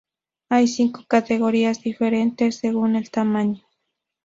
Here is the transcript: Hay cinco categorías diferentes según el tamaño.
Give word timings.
Hay 0.49 0.67
cinco 0.67 1.03
categorías 1.07 1.83
diferentes 1.83 2.55
según 2.55 2.95
el 2.95 3.11
tamaño. 3.11 3.61